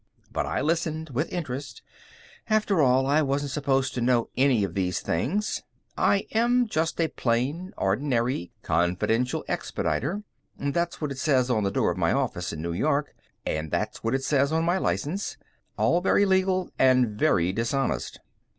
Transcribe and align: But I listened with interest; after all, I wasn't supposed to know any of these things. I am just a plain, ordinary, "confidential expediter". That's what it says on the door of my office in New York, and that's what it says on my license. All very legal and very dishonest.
But 0.31 0.47
I 0.47 0.61
listened 0.61 1.11
with 1.11 1.31
interest; 1.31 1.83
after 2.49 2.81
all, 2.81 3.05
I 3.05 3.21
wasn't 3.21 3.51
supposed 3.51 3.93
to 3.93 4.01
know 4.01 4.29
any 4.35 4.63
of 4.63 4.73
these 4.73 4.99
things. 4.99 5.61
I 5.95 6.25
am 6.31 6.65
just 6.67 6.99
a 6.99 7.07
plain, 7.09 7.71
ordinary, 7.77 8.51
"confidential 8.63 9.45
expediter". 9.47 10.23
That's 10.57 11.01
what 11.01 11.11
it 11.11 11.19
says 11.19 11.51
on 11.51 11.61
the 11.63 11.69
door 11.69 11.91
of 11.91 11.99
my 11.99 12.13
office 12.13 12.51
in 12.51 12.63
New 12.63 12.73
York, 12.73 13.13
and 13.45 13.69
that's 13.69 14.03
what 14.03 14.15
it 14.15 14.23
says 14.23 14.51
on 14.51 14.63
my 14.65 14.79
license. 14.79 15.37
All 15.77 16.01
very 16.01 16.25
legal 16.25 16.71
and 16.79 17.09
very 17.09 17.53
dishonest. 17.53 18.19